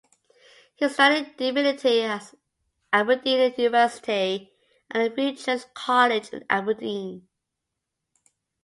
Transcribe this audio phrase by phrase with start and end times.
[0.73, 2.33] He studied Divinity at
[2.91, 4.51] Aberdeen University
[4.89, 7.27] and the Free Church College in Aberdeen.